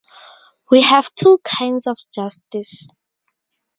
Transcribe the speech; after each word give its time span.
We 0.71 0.81
have 0.81 1.13
two 1.13 1.37
kinds 1.45 1.85
of 1.85 1.95
justice. 2.11 2.87